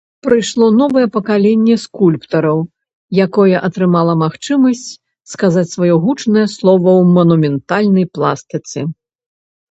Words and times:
Прыйшло 0.25 0.67
новае 0.81 1.01
пакаленне 1.15 1.73
скульптараў, 1.83 2.59
якое 3.25 3.57
атрымала 3.67 4.13
магчымасць 4.23 4.81
сказаць 5.33 5.65
сваё 5.75 5.95
гучнае 6.05 6.47
слова 6.55 6.91
ў 7.01 7.11
манументальнай 7.19 8.05
пластыцы. 8.19 8.79